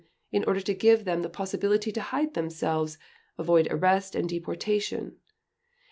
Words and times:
in 0.31 0.43
order 0.45 0.59
to 0.61 0.73
give 0.73 1.05
them 1.05 1.21
the 1.21 1.29
possibility 1.29 1.91
to 1.91 2.01
hide 2.01 2.33
themselves, 2.33 2.97
avoid 3.37 3.67
arrest 3.69 4.15
and 4.15 4.27
deportation 4.29 5.17